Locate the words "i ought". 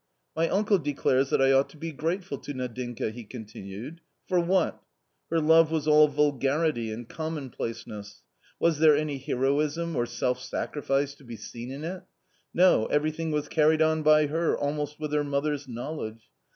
1.43-1.69